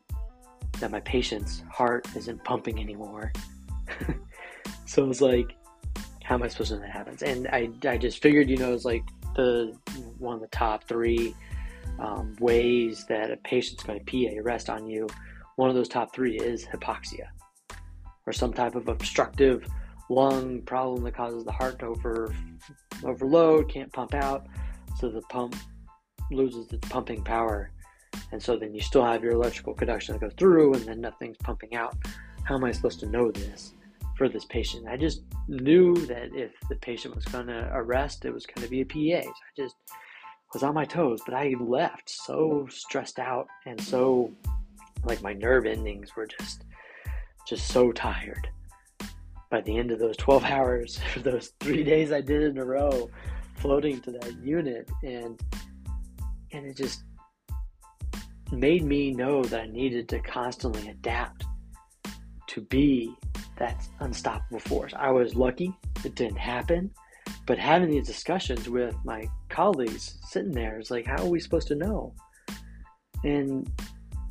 that 0.80 0.90
my 0.90 1.00
patient's 1.00 1.62
heart 1.70 2.06
isn't 2.16 2.42
pumping 2.44 2.78
anymore. 2.80 3.32
so 4.86 5.04
it 5.04 5.08
was 5.08 5.20
like, 5.20 5.56
how 6.24 6.34
am 6.34 6.42
I 6.42 6.48
supposed 6.48 6.70
to 6.70 6.76
know 6.76 6.82
that 6.82 6.90
happens? 6.90 7.22
And 7.22 7.48
I, 7.48 7.70
I 7.86 7.96
just 7.96 8.22
figured, 8.22 8.48
you 8.48 8.56
know, 8.56 8.72
it's 8.72 8.84
like 8.84 9.04
the 9.34 9.76
one 10.18 10.34
of 10.34 10.40
the 10.40 10.48
top 10.48 10.84
three 10.84 11.34
um, 11.98 12.36
ways 12.40 13.04
that 13.08 13.30
a 13.30 13.36
patient's 13.38 13.82
going 13.82 14.04
to 14.04 14.04
PA 14.04 14.40
rest 14.42 14.70
on 14.70 14.86
you. 14.86 15.06
One 15.56 15.68
of 15.68 15.74
those 15.74 15.88
top 15.88 16.14
three 16.14 16.38
is 16.38 16.64
hypoxia 16.66 17.28
or 18.26 18.32
some 18.32 18.52
type 18.52 18.74
of 18.74 18.88
obstructive 18.88 19.66
lung 20.10 20.62
problem 20.62 21.02
that 21.04 21.14
causes 21.14 21.44
the 21.44 21.52
heart 21.52 21.78
to 21.78 21.86
over 21.86 22.34
overload, 23.04 23.70
can't 23.72 23.92
pump 23.92 24.14
out, 24.14 24.46
so 24.98 25.08
the 25.08 25.22
pump 25.22 25.54
loses 26.30 26.72
its 26.72 26.88
pumping 26.88 27.22
power. 27.22 27.70
And 28.32 28.42
so 28.42 28.56
then 28.56 28.74
you 28.74 28.80
still 28.80 29.04
have 29.04 29.22
your 29.22 29.32
electrical 29.32 29.74
conduction 29.74 30.14
that 30.14 30.20
goes 30.20 30.32
through 30.36 30.74
and 30.74 30.84
then 30.84 31.00
nothing's 31.00 31.36
pumping 31.38 31.74
out. 31.74 31.96
How 32.44 32.56
am 32.56 32.64
I 32.64 32.72
supposed 32.72 33.00
to 33.00 33.06
know 33.06 33.30
this 33.30 33.74
for 34.16 34.28
this 34.28 34.44
patient? 34.44 34.86
I 34.88 34.96
just 34.96 35.22
knew 35.48 35.94
that 36.06 36.34
if 36.34 36.52
the 36.68 36.76
patient 36.76 37.14
was 37.14 37.24
going 37.26 37.46
to 37.46 37.70
arrest, 37.72 38.24
it 38.24 38.32
was 38.32 38.46
going 38.46 38.64
to 38.64 38.70
be 38.70 38.80
a 38.80 38.86
PEA. 38.86 39.22
So 39.22 39.28
I 39.28 39.62
just 39.62 39.76
was 40.52 40.62
on 40.62 40.74
my 40.74 40.84
toes, 40.84 41.20
but 41.24 41.34
I 41.34 41.54
left 41.60 42.08
so 42.08 42.66
stressed 42.70 43.18
out 43.18 43.48
and 43.66 43.80
so 43.80 44.32
like 45.04 45.22
my 45.22 45.32
nerve 45.32 45.66
endings 45.66 46.16
were 46.16 46.26
just 46.26 46.64
just 47.46 47.68
so 47.68 47.92
tired 47.92 48.48
by 49.50 49.60
the 49.62 49.76
end 49.78 49.90
of 49.90 49.98
those 49.98 50.16
12 50.16 50.44
hours, 50.44 51.00
those 51.18 51.52
three 51.60 51.82
days 51.82 52.12
I 52.12 52.20
did 52.20 52.42
in 52.42 52.58
a 52.58 52.64
row, 52.64 53.10
floating 53.56 54.00
to 54.02 54.12
that 54.12 54.36
unit, 54.42 54.88
and 55.02 55.40
and 56.52 56.66
it 56.66 56.76
just 56.76 57.04
made 58.52 58.84
me 58.84 59.12
know 59.12 59.44
that 59.44 59.60
I 59.60 59.66
needed 59.66 60.08
to 60.10 60.20
constantly 60.20 60.88
adapt 60.88 61.44
to 62.48 62.60
be 62.62 63.14
that 63.56 63.86
unstoppable 64.00 64.60
force. 64.60 64.92
I 64.96 65.10
was 65.10 65.34
lucky 65.34 65.72
it 66.04 66.14
didn't 66.14 66.38
happen, 66.38 66.90
but 67.46 67.58
having 67.58 67.90
these 67.90 68.06
discussions 68.06 68.68
with 68.68 68.94
my 69.04 69.28
colleagues 69.48 70.18
sitting 70.28 70.52
there 70.52 70.78
is 70.78 70.90
like, 70.90 71.06
how 71.06 71.22
are 71.22 71.28
we 71.28 71.40
supposed 71.40 71.68
to 71.68 71.74
know? 71.74 72.14
And 73.24 73.70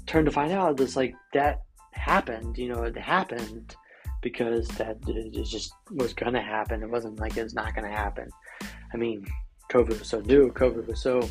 turn 0.06 0.26
to 0.26 0.32
find 0.32 0.52
out 0.52 0.80
it's 0.80 0.96
like 0.96 1.14
that 1.34 1.62
happened, 1.92 2.58
you 2.58 2.70
know, 2.70 2.84
it 2.84 2.98
happened 2.98 3.76
because 4.22 4.68
that 4.70 4.98
it 5.08 5.46
just 5.46 5.72
was 5.92 6.14
going 6.14 6.34
to 6.34 6.42
happen. 6.42 6.82
It 6.82 6.90
wasn't 6.90 7.20
like 7.20 7.38
it's 7.38 7.54
not 7.54 7.76
going 7.76 7.90
to 7.90 7.96
happen. 7.96 8.30
I 8.94 8.98
mean, 8.98 9.26
COVID 9.72 10.00
was 10.00 10.08
so 10.08 10.22
new. 10.22 10.52
COVID 10.52 10.88
was 10.88 11.02
so 11.02 11.28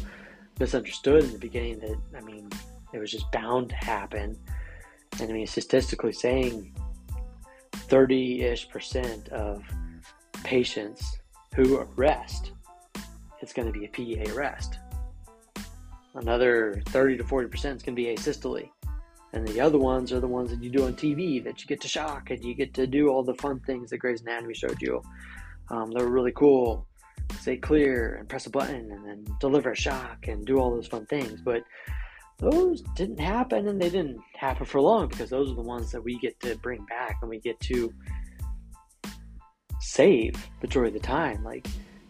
misunderstood 0.58 1.24
in 1.24 1.32
the 1.32 1.38
beginning 1.38 1.78
that, 1.80 1.96
I 2.16 2.20
mean, 2.20 2.50
it 2.92 2.98
was 2.98 3.10
just 3.10 3.30
bound 3.32 3.70
to 3.70 3.76
happen. 3.76 4.36
And 5.20 5.30
I 5.30 5.32
mean, 5.32 5.46
statistically 5.46 6.12
saying 6.12 6.74
30 7.72 8.42
ish 8.42 8.68
percent 8.68 9.28
of 9.28 9.62
patients 10.44 11.18
who 11.54 11.78
arrest, 11.78 12.52
it's 13.40 13.52
going 13.52 13.70
to 13.70 13.78
be 13.78 13.84
a 13.84 13.88
PEA 13.88 14.32
arrest. 14.32 14.78
Another 16.14 16.82
30 16.86 17.18
to 17.18 17.24
40 17.24 17.48
percent 17.48 17.76
is 17.76 17.82
going 17.82 17.96
to 17.96 18.02
be 18.02 18.14
asystole 18.14 18.70
and 19.36 19.46
the 19.46 19.60
other 19.60 19.78
ones 19.78 20.14
are 20.14 20.20
the 20.20 20.26
ones 20.26 20.50
that 20.50 20.62
you 20.62 20.70
do 20.70 20.86
on 20.86 20.94
TV 20.94 21.44
that 21.44 21.60
you 21.60 21.66
get 21.66 21.80
to 21.82 21.88
shock 21.88 22.30
and 22.30 22.42
you 22.42 22.54
get 22.54 22.72
to 22.72 22.86
do 22.86 23.08
all 23.08 23.22
the 23.22 23.34
fun 23.34 23.60
things 23.60 23.90
that 23.90 23.98
Grey's 23.98 24.22
Anatomy 24.22 24.54
showed 24.54 24.80
you. 24.80 25.02
Um, 25.68 25.90
they're 25.90 26.06
really 26.06 26.32
cool. 26.32 26.86
Say 27.40 27.56
clear 27.56 28.16
and 28.16 28.28
press 28.28 28.46
a 28.46 28.50
button 28.50 28.90
and 28.90 29.04
then 29.06 29.24
deliver 29.40 29.70
a 29.70 29.76
shock 29.76 30.28
and 30.28 30.44
do 30.44 30.58
all 30.58 30.70
those 30.70 30.88
fun 30.88 31.06
things. 31.06 31.40
But 31.40 31.62
those 32.38 32.82
didn't 32.94 33.20
happen 33.20 33.68
and 33.68 33.80
they 33.80 33.90
didn't 33.90 34.20
happen 34.34 34.66
for 34.66 34.80
long 34.80 35.08
because 35.08 35.30
those 35.30 35.50
are 35.50 35.54
the 35.54 35.62
ones 35.62 35.90
that 35.92 36.02
we 36.02 36.18
get 36.18 36.38
to 36.40 36.56
bring 36.56 36.84
back 36.86 37.18
and 37.22 37.30
we 37.30 37.40
get 37.40 37.58
to 37.60 37.92
save 39.80 40.34
majority 40.62 40.96
of 40.96 41.02
the 41.02 41.06
time. 41.06 41.42
Like 41.44 41.66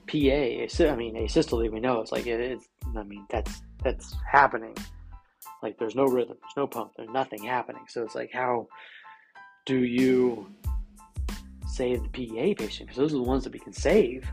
PEA, 0.07 0.69
I 0.81 0.97
mean, 0.97 1.17
asystole, 1.17 1.71
we 1.71 1.81
know 1.81 2.01
it's 2.01 2.13
like 2.13 2.27
it 2.27 2.41
is. 2.41 2.63
I 2.97 3.03
mean, 3.03 3.27
that's 3.31 3.63
that's 3.83 4.15
happening 4.31 4.75
like 5.63 5.79
there's 5.79 5.95
no 5.95 6.05
rhythm, 6.05 6.37
there's 6.41 6.57
no 6.57 6.67
pump, 6.67 6.93
there's 6.97 7.11
nothing 7.11 7.43
happening. 7.43 7.83
So 7.89 8.03
it's 8.03 8.15
like, 8.15 8.31
how 8.33 8.69
do 9.65 9.85
you 9.85 10.47
save 11.67 12.03
the 12.03 12.09
PEA 12.09 12.55
patient? 12.55 12.89
Because 12.89 12.99
those 12.99 13.13
are 13.13 13.17
the 13.17 13.23
ones 13.23 13.45
that 13.45 13.53
we 13.53 13.59
can 13.59 13.73
save. 13.73 14.27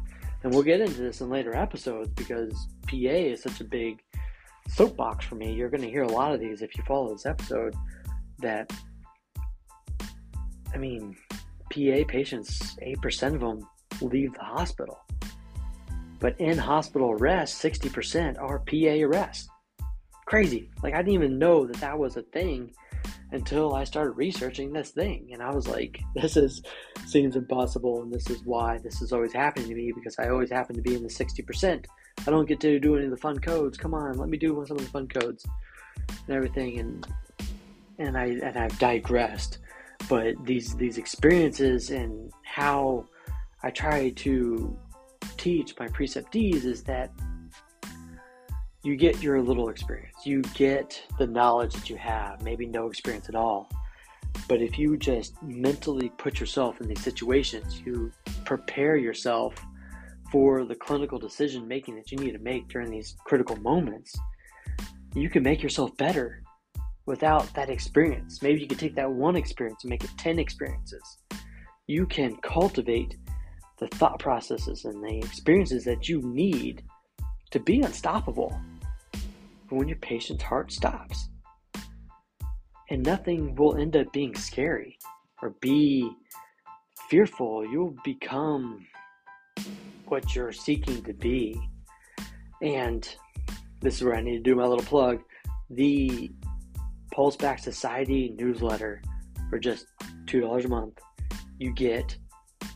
And 0.43 0.53
we'll 0.53 0.63
get 0.63 0.81
into 0.81 1.01
this 1.01 1.21
in 1.21 1.29
later 1.29 1.55
episodes 1.55 2.09
because 2.09 2.53
PEA 2.87 3.31
is 3.31 3.41
such 3.41 3.61
a 3.61 3.63
big 3.63 4.01
soapbox 4.67 5.25
for 5.25 5.35
me. 5.35 5.53
You're 5.53 5.69
going 5.69 5.83
to 5.83 5.89
hear 5.89 6.03
a 6.03 6.11
lot 6.11 6.33
of 6.33 6.39
these 6.39 6.61
if 6.61 6.77
you 6.77 6.83
follow 6.85 7.13
this 7.13 7.25
episode. 7.25 7.75
That, 8.39 8.71
I 10.73 10.77
mean, 10.77 11.15
PEA 11.69 12.05
patients, 12.05 12.75
8% 12.75 13.35
of 13.35 13.39
them 13.39 13.67
leave 14.01 14.33
the 14.33 14.43
hospital. 14.43 14.99
But 16.19 16.39
in 16.39 16.57
hospital 16.57 17.11
arrest, 17.11 17.63
60% 17.63 18.41
are 18.41 18.59
PEA 18.59 19.03
arrest 19.03 19.49
crazy. 20.33 20.69
Like 20.81 20.93
I 20.93 20.97
didn't 20.97 21.13
even 21.13 21.37
know 21.37 21.65
that 21.67 21.77
that 21.77 21.97
was 21.97 22.17
a 22.17 22.23
thing 22.23 22.71
until 23.33 23.73
I 23.73 23.83
started 23.83 24.11
researching 24.11 24.71
this 24.71 24.91
thing, 24.91 25.29
and 25.33 25.41
I 25.41 25.53
was 25.53 25.67
like, 25.67 26.01
"This 26.15 26.37
is 26.37 26.61
seems 27.05 27.35
impossible, 27.35 28.01
and 28.03 28.13
this 28.13 28.29
is 28.29 28.43
why 28.45 28.77
this 28.77 29.01
is 29.01 29.11
always 29.11 29.33
happening 29.33 29.69
to 29.69 29.75
me 29.75 29.91
because 29.91 30.17
I 30.19 30.29
always 30.29 30.51
happen 30.51 30.75
to 30.75 30.81
be 30.81 30.95
in 30.95 31.03
the 31.03 31.09
sixty 31.09 31.41
percent. 31.41 31.87
I 32.25 32.31
don't 32.31 32.47
get 32.47 32.59
to 32.61 32.79
do 32.79 32.95
any 32.95 33.05
of 33.05 33.11
the 33.11 33.17
fun 33.17 33.39
codes. 33.39 33.77
Come 33.77 33.93
on, 33.93 34.17
let 34.17 34.29
me 34.29 34.37
do 34.37 34.63
some 34.67 34.77
of 34.77 34.83
the 34.83 34.91
fun 34.91 35.07
codes 35.07 35.45
and 36.07 36.35
everything." 36.35 36.79
And 36.79 37.07
and 37.97 38.17
I 38.17 38.25
and 38.25 38.57
I've 38.57 38.77
digressed, 38.79 39.59
but 40.07 40.35
these 40.45 40.75
these 40.75 40.97
experiences 40.97 41.89
and 41.89 42.31
how 42.43 43.07
I 43.63 43.71
try 43.71 44.09
to 44.09 44.77
teach 45.37 45.73
my 45.79 45.87
preceptees 45.87 46.65
is 46.65 46.83
that 46.83 47.11
you 48.83 48.97
get 48.97 49.23
your 49.23 49.41
little 49.41 49.69
experience. 49.69 50.25
You 50.25 50.41
get 50.53 51.01
the 51.17 51.25
knowledge 51.25 51.73
that 51.73 51.89
you 51.89 51.95
have, 51.95 52.41
maybe 52.41 52.65
no 52.65 52.87
experience 52.87 53.29
at 53.29 53.35
all. 53.35 53.69
But 54.49 54.61
if 54.61 54.77
you 54.77 54.97
just 54.97 55.41
mentally 55.41 56.09
put 56.17 56.39
yourself 56.39 56.81
in 56.81 56.89
these 56.89 57.01
situations, 57.01 57.81
you 57.85 58.11
prepare 58.43 58.97
yourself 58.97 59.55
for 60.31 60.65
the 60.65 60.75
clinical 60.75 61.17
decision 61.17 61.67
making 61.67 61.95
that 61.95 62.11
you 62.11 62.17
need 62.17 62.33
to 62.33 62.39
make 62.39 62.67
during 62.67 62.91
these 62.91 63.15
critical 63.25 63.55
moments, 63.57 64.13
you 65.13 65.29
can 65.29 65.43
make 65.43 65.63
yourself 65.63 65.95
better 65.95 66.41
without 67.05 67.53
that 67.53 67.69
experience. 67.69 68.41
Maybe 68.41 68.59
you 68.59 68.67
can 68.67 68.77
take 68.77 68.95
that 68.95 69.11
one 69.11 69.35
experience 69.35 69.83
and 69.83 69.91
make 69.91 70.03
it 70.03 70.09
10 70.17 70.39
experiences. 70.39 71.19
You 71.87 72.05
can 72.05 72.35
cultivate 72.37 73.15
the 73.79 73.87
thought 73.89 74.19
processes 74.19 74.85
and 74.85 75.01
the 75.03 75.19
experiences 75.19 75.85
that 75.85 76.09
you 76.09 76.21
need 76.21 76.83
to 77.51 77.59
be 77.59 77.81
unstoppable 77.81 78.59
for 79.73 79.79
when 79.79 79.87
your 79.87 79.97
patient's 79.97 80.43
heart 80.43 80.71
stops. 80.71 81.29
And 82.91 83.03
nothing 83.03 83.55
will 83.55 83.75
end 83.75 83.95
up 83.95 84.13
being 84.13 84.35
scary 84.35 84.99
or 85.41 85.55
be 85.61 86.11
fearful. 87.09 87.65
You'll 87.65 87.95
become 88.03 88.85
what 90.05 90.35
you're 90.35 90.51
seeking 90.51 91.01
to 91.03 91.13
be. 91.13 91.59
And 92.61 93.03
this 93.81 93.95
is 93.95 94.03
where 94.03 94.13
I 94.13 94.21
need 94.21 94.37
to 94.37 94.43
do 94.43 94.55
my 94.55 94.65
little 94.65 94.85
plug. 94.85 95.21
The 95.71 96.31
PulseBack 97.15 97.59
Society 97.59 98.35
newsletter 98.37 99.01
for 99.49 99.57
just 99.57 99.87
$2 100.25 100.65
a 100.65 100.67
month. 100.67 100.99
You 101.57 101.73
get 101.73 102.15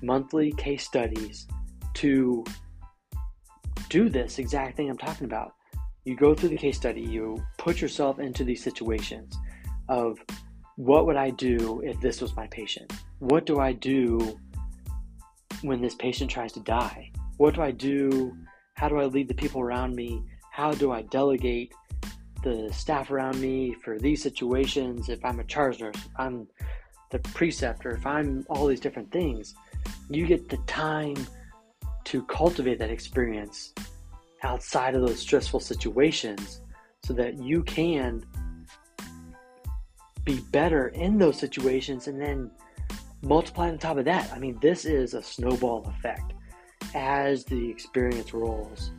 monthly 0.01 0.51
case 0.53 0.83
studies 0.83 1.47
to 1.95 2.43
do 3.89 4.09
this 4.09 4.39
exact 4.39 4.77
thing 4.77 4.89
I'm 4.89 4.97
talking 4.97 5.25
about. 5.25 5.53
You 6.07 6.15
go 6.15 6.33
through 6.33 6.49
the 6.49 6.57
case 6.57 6.77
study, 6.77 7.01
you 7.01 7.43
put 7.57 7.81
yourself 7.81 8.19
into 8.19 8.45
these 8.45 8.63
situations 8.63 9.37
of 9.89 10.17
what 10.77 11.05
would 11.05 11.17
I 11.17 11.31
do 11.31 11.81
if 11.83 11.99
this 11.99 12.21
was 12.21 12.33
my 12.33 12.47
patient? 12.47 12.93
What 13.19 13.45
do 13.45 13.59
I 13.59 13.73
do 13.73 14.39
when 15.63 15.81
this 15.81 15.95
patient 15.95 16.31
tries 16.31 16.53
to 16.53 16.61
die? 16.61 17.11
What 17.35 17.55
do 17.55 17.61
I 17.61 17.71
do? 17.71 18.37
How 18.75 18.87
do 18.87 18.99
I 18.99 19.05
lead 19.07 19.27
the 19.27 19.33
people 19.33 19.59
around 19.59 19.97
me? 19.97 20.23
How 20.49 20.71
do 20.71 20.93
I 20.93 21.01
delegate 21.01 21.73
the 22.41 22.69
staff 22.71 23.11
around 23.11 23.41
me 23.41 23.75
for 23.83 23.99
these 23.99 24.23
situations? 24.23 25.09
If 25.09 25.25
I'm 25.25 25.41
a 25.41 25.43
charge 25.43 25.81
nurse, 25.81 25.97
if 25.97 26.11
I'm 26.15 26.47
the 27.11 27.19
preceptor, 27.19 27.89
if 27.89 28.05
I'm 28.05 28.45
all 28.49 28.65
these 28.65 28.79
different 28.79 29.11
things, 29.11 29.55
you 30.09 30.25
get 30.25 30.47
the 30.47 30.57
time 30.67 31.17
to 32.05 32.23
cultivate 32.27 32.79
that 32.79 32.91
experience 32.91 33.73
outside 34.43 34.95
of 34.95 35.01
those 35.01 35.19
stressful 35.19 35.59
situations 35.59 36.61
so 37.03 37.13
that 37.13 37.37
you 37.39 37.63
can 37.63 38.23
be 40.23 40.39
better 40.51 40.89
in 40.89 41.17
those 41.17 41.39
situations 41.39 42.07
and 42.07 42.21
then 42.21 42.51
multiply 43.21 43.69
on 43.69 43.77
top 43.77 43.97
of 43.97 44.05
that. 44.05 44.31
I 44.33 44.39
mean, 44.39 44.57
this 44.61 44.85
is 44.85 45.13
a 45.13 45.23
snowball 45.23 45.87
effect. 45.87 46.33
As 46.93 47.43
the 47.45 47.69
experience 47.69 48.33
rolls, 48.33 48.91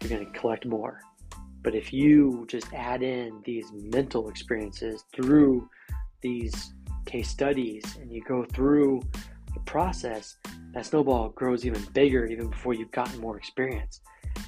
you're 0.00 0.10
going 0.10 0.24
to 0.24 0.38
collect 0.38 0.66
more. 0.66 1.00
But 1.62 1.74
if 1.74 1.92
you 1.92 2.46
just 2.48 2.72
add 2.72 3.02
in 3.02 3.42
these 3.44 3.72
mental 3.72 4.28
experiences 4.28 5.04
through 5.12 5.68
these 6.20 6.72
case 7.06 7.28
studies 7.28 7.84
and 8.00 8.12
you 8.12 8.22
go 8.22 8.44
through 8.44 9.02
the 9.54 9.60
process, 9.60 10.36
that 10.72 10.86
snowball 10.86 11.30
grows 11.30 11.66
even 11.66 11.82
bigger 11.92 12.26
even 12.26 12.50
before 12.50 12.74
you've 12.74 12.92
gotten 12.92 13.20
more 13.20 13.36
experience. 13.36 14.00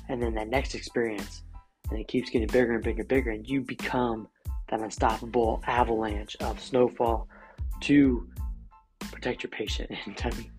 And 0.08 0.22
then 0.22 0.34
that 0.34 0.48
next 0.48 0.74
experience, 0.74 1.42
and 1.90 1.98
it 1.98 2.08
keeps 2.08 2.30
getting 2.30 2.48
bigger 2.48 2.74
and 2.74 2.82
bigger 2.82 3.00
and 3.00 3.08
bigger, 3.08 3.30
and 3.30 3.48
you 3.48 3.62
become 3.62 4.28
that 4.68 4.80
unstoppable 4.80 5.62
avalanche 5.66 6.36
of 6.40 6.60
snowfall 6.60 7.28
to 7.80 8.28
protect 9.00 9.42
your 9.42 9.50
patient. 9.50 9.90
And 10.06 10.20
I 10.24 10.36
mean, 10.36 10.50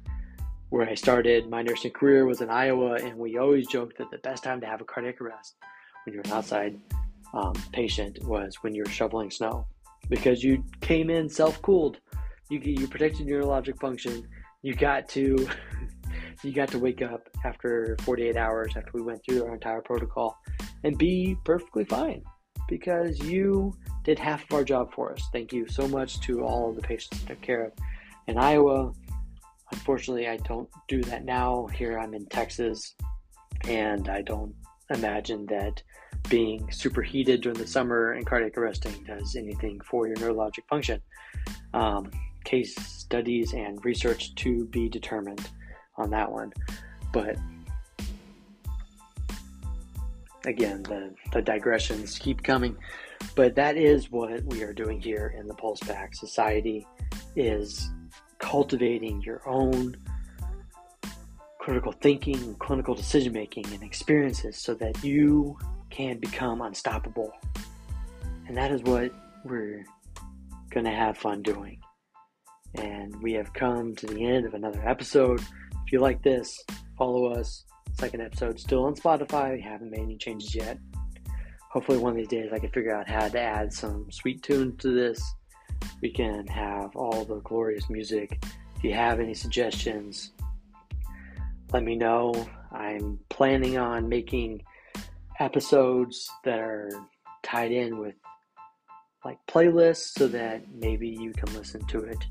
where 0.70 0.88
I 0.88 0.96
started 0.96 1.50
my 1.50 1.62
nursing 1.62 1.92
career 1.92 2.26
was 2.26 2.42
in 2.42 2.50
Iowa, 2.50 2.96
and 2.96 3.18
we 3.18 3.38
always 3.38 3.68
joked 3.68 3.98
that 3.98 4.12
the 4.12 4.20
best 4.20 4.44
time 4.44 4.62
to 4.62 4.68
have 4.68 4.82
a 4.82 4.86
cardiac 4.86 5.20
arrest 5.22 5.56
when 6.06 6.14
you're 6.14 6.24
an 6.24 6.32
outside 6.32 6.80
um, 7.34 7.54
patient 7.72 8.24
was 8.24 8.58
when 8.62 8.74
you're 8.74 8.86
shoveling 8.88 9.32
snow 9.32 9.66
because 10.10 10.44
you 10.44 10.64
came 10.82 11.10
in 11.10 11.30
self-cooled. 11.30 12.00
You 12.50 12.60
you 12.60 12.88
protected 12.88 13.28
neurologic 13.28 13.80
function. 13.80 14.28
You 14.62 14.76
got 14.76 15.08
to 15.10 15.48
you 16.44 16.54
got 16.54 16.70
to 16.70 16.80
wake 16.80 17.02
up 17.02 17.28
after 17.44 17.98
48 18.02 18.38
hours 18.38 18.74
after 18.76 18.92
we 18.94 19.02
went 19.02 19.22
through 19.26 19.46
our 19.46 19.54
entire 19.54 19.82
protocol 19.82 20.38
and 20.84 20.98
be 20.98 21.36
perfectly 21.44 21.84
fine 21.84 22.24
because 22.68 23.20
you 23.20 23.74
did 24.04 24.18
half 24.18 24.44
of 24.44 24.54
our 24.54 24.64
job 24.64 24.94
for 24.94 25.12
us. 25.12 25.22
Thank 25.34 25.52
you 25.52 25.68
so 25.68 25.88
much 25.88 26.22
to 26.22 26.44
all 26.44 26.70
of 26.70 26.76
the 26.76 26.82
patients 26.82 27.20
that 27.20 27.28
took 27.28 27.42
care 27.42 27.66
of 27.66 27.74
in 28.28 28.38
Iowa. 28.38 28.94
Unfortunately, 29.72 30.28
I 30.28 30.38
don't 30.38 30.70
do 30.88 31.02
that 31.04 31.26
now. 31.26 31.68
Here 31.68 32.00
I'm 32.00 32.14
in 32.14 32.26
Texas, 32.28 32.96
and 33.68 34.08
I 34.10 34.22
don't 34.22 34.54
imagine 34.92 35.46
that 35.48 35.82
being 36.30 36.72
superheated 36.72 37.42
during 37.42 37.58
the 37.58 37.68
summer 37.68 38.14
and 38.14 38.26
cardiac 38.26 38.58
arresting 38.58 39.04
does 39.06 39.36
anything 39.36 39.80
for 39.82 40.08
your 40.08 40.16
neurologic 40.18 40.68
function. 40.70 41.02
Um, 41.74 42.12
case 42.46 42.76
studies 42.76 43.54
and 43.54 43.84
research 43.84 44.34
to 44.36 44.66
be 44.66 44.90
determined 44.90 45.50
on 46.00 46.10
that 46.12 46.32
one. 46.32 46.54
But 47.12 47.38
again, 50.46 50.84
the, 50.84 51.14
the 51.32 51.42
digressions 51.42 52.18
keep 52.18 52.44
coming. 52.44 52.78
But 53.36 53.56
that 53.56 53.78
is 53.78 54.12
what 54.12 54.44
we 54.46 54.64
are 54.64 54.74
doing 54.74 55.00
here 55.00 55.36
in 55.38 55.48
the 55.48 55.54
PulseBack 55.54 56.16
Society 56.16 56.88
is 57.36 57.90
cultivating 58.40 59.22
your 59.22 59.48
own 59.48 59.96
critical 61.60 61.92
thinking, 61.92 62.56
clinical 62.56 62.96
decision 62.96 63.34
making, 63.34 63.66
and 63.74 63.84
experiences 63.84 64.58
so 64.58 64.74
that 64.76 65.04
you 65.04 65.58
can 65.90 66.18
become 66.18 66.62
unstoppable. 66.62 67.32
And 68.48 68.56
that 68.58 68.72
is 68.72 68.82
what 68.84 69.12
we're 69.44 69.86
going 70.72 70.86
to 70.86 70.92
have 70.92 71.18
fun 71.18 71.44
doing. 71.44 71.80
And 72.76 73.22
we 73.22 73.34
have 73.34 73.54
come 73.54 73.96
to 73.98 74.08
the 74.08 74.26
end 74.26 74.46
of 74.46 74.54
another 74.54 74.82
episode. 74.88 75.42
If 75.90 75.94
you 75.94 76.02
like 76.02 76.22
this, 76.22 76.64
follow 77.00 77.32
us. 77.32 77.66
Second 77.94 78.22
episode 78.22 78.60
still 78.60 78.86
on 78.86 78.94
Spotify. 78.94 79.56
We 79.56 79.62
haven't 79.62 79.90
made 79.90 80.02
any 80.02 80.18
changes 80.18 80.54
yet. 80.54 80.78
Hopefully, 81.72 81.98
one 81.98 82.12
of 82.12 82.18
these 82.18 82.28
days, 82.28 82.52
I 82.54 82.60
can 82.60 82.70
figure 82.70 82.96
out 82.96 83.10
how 83.10 83.28
to 83.28 83.40
add 83.40 83.74
some 83.74 84.06
sweet 84.12 84.44
tune 84.44 84.78
to 84.78 84.94
this. 84.94 85.20
We 86.00 86.12
can 86.12 86.46
have 86.46 86.96
all 86.96 87.26
the 87.26 87.40
glorious 87.40 87.90
music. 87.90 88.40
If 88.76 88.84
you 88.84 88.94
have 88.94 89.20
any 89.20 89.34
suggestions, 89.34 90.34
let 91.74 91.82
me 91.82 91.96
know. 91.96 92.36
I'm 92.72 93.18
planning 93.30 93.80
on 93.80 94.08
making 94.08 94.62
episodes 95.40 96.30
that 96.44 96.60
are 96.60 96.92
tied 97.42 97.72
in 97.72 97.98
with 97.98 98.14
like 99.26 99.40
playlists 99.48 100.12
so 100.20 100.28
that 100.28 100.62
maybe 100.72 101.10
you 101.10 101.34
can 101.34 101.52
listen 101.56 101.84
to 101.88 102.04
it 102.04 102.24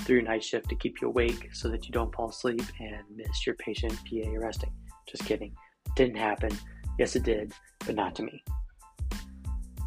through 0.00 0.16
your 0.16 0.24
night 0.24 0.42
shift 0.42 0.68
to 0.68 0.74
keep 0.74 1.00
you 1.00 1.08
awake 1.08 1.50
so 1.52 1.68
that 1.68 1.86
you 1.86 1.92
don't 1.92 2.14
fall 2.14 2.30
asleep 2.30 2.62
and 2.78 3.02
miss 3.14 3.46
your 3.46 3.54
patient 3.56 3.96
PEA 4.04 4.36
arresting. 4.36 4.72
Just 5.08 5.24
kidding. 5.24 5.54
Didn't 5.96 6.16
happen. 6.16 6.50
Yes, 6.98 7.16
it 7.16 7.22
did, 7.22 7.52
but 7.86 7.94
not 7.94 8.14
to 8.16 8.22
me. 8.22 8.42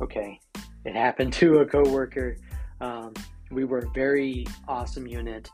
Okay, 0.02 0.40
it 0.86 0.96
happened 0.96 1.34
to 1.42 1.60
a 1.60 1.66
coworker. 1.66 2.38
Um, 2.82 3.14
we 3.52 3.66
were 3.66 3.80
a 3.80 3.90
very 3.92 4.46
awesome 4.68 5.08
unit. 5.08 5.50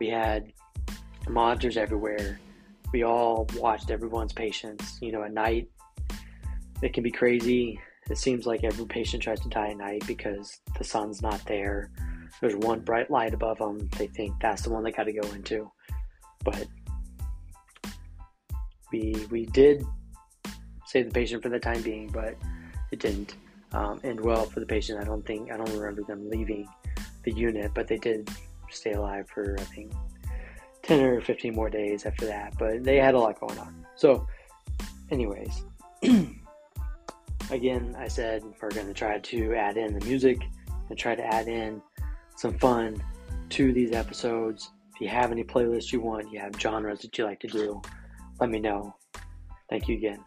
We 0.00 0.08
had 0.08 0.52
monitors 1.28 1.76
everywhere. 1.76 2.40
We 2.92 3.02
all 3.02 3.46
watched 3.56 3.90
everyone's 3.90 4.32
patients. 4.32 4.98
You 5.02 5.12
know, 5.12 5.22
at 5.24 5.32
night, 5.32 5.68
it 6.82 6.92
can 6.92 7.02
be 7.02 7.10
crazy. 7.10 7.80
It 8.10 8.18
seems 8.18 8.46
like 8.46 8.64
every 8.64 8.86
patient 8.86 9.22
tries 9.22 9.40
to 9.40 9.48
die 9.48 9.68
at 9.68 9.76
night 9.76 10.06
because 10.06 10.60
the 10.78 10.84
sun's 10.84 11.22
not 11.22 11.44
there. 11.46 11.90
There's 12.40 12.56
one 12.56 12.80
bright 12.80 13.10
light 13.10 13.34
above 13.34 13.58
them. 13.58 13.88
They 13.98 14.06
think 14.06 14.34
that's 14.40 14.62
the 14.62 14.70
one 14.70 14.84
they 14.84 14.92
got 14.92 15.04
to 15.04 15.12
go 15.12 15.26
into. 15.32 15.70
But 16.44 16.66
we 18.92 19.26
we 19.30 19.46
did 19.46 19.84
save 20.86 21.06
the 21.06 21.12
patient 21.12 21.42
for 21.42 21.48
the 21.48 21.58
time 21.58 21.82
being, 21.82 22.08
but 22.08 22.36
it 22.92 23.00
didn't 23.00 23.36
um, 23.72 24.00
end 24.04 24.20
well 24.20 24.44
for 24.44 24.60
the 24.60 24.66
patient. 24.66 25.00
I 25.00 25.04
don't 25.04 25.24
think 25.24 25.50
I 25.50 25.56
don't 25.56 25.72
remember 25.72 26.02
them 26.02 26.28
leaving 26.28 26.68
the 27.24 27.32
unit, 27.32 27.72
but 27.74 27.88
they 27.88 27.96
did 27.96 28.30
stay 28.70 28.92
alive 28.92 29.26
for 29.32 29.56
I 29.58 29.64
think 29.64 29.92
ten 30.82 31.00
or 31.00 31.20
fifteen 31.20 31.54
more 31.54 31.70
days 31.70 32.04
after 32.04 32.26
that. 32.26 32.58
But 32.58 32.84
they 32.84 32.96
had 32.96 33.14
a 33.14 33.18
lot 33.18 33.40
going 33.40 33.58
on. 33.58 33.86
So, 33.96 34.26
anyways. 35.10 35.64
again, 37.50 37.94
I 37.98 38.08
said 38.08 38.42
we're 38.60 38.70
going 38.70 38.86
to 38.86 38.94
try 38.94 39.18
to 39.18 39.54
add 39.54 39.76
in 39.76 39.98
the 39.98 40.04
music 40.04 40.38
and 40.88 40.98
try 40.98 41.14
to 41.14 41.24
add 41.24 41.48
in 41.48 41.80
some 42.36 42.58
fun 42.58 43.02
to 43.50 43.72
these 43.72 43.92
episodes. 43.92 44.70
If 44.94 45.00
you 45.00 45.08
have 45.08 45.32
any 45.32 45.44
playlists 45.44 45.92
you 45.92 46.00
want, 46.00 46.30
you 46.32 46.38
have 46.40 46.58
genres 46.58 47.00
that 47.00 47.16
you 47.18 47.24
like 47.24 47.40
to 47.40 47.48
do, 47.48 47.82
let 48.40 48.50
me 48.50 48.60
know. 48.60 48.94
Thank 49.68 49.88
you 49.88 49.96
again. 49.96 50.24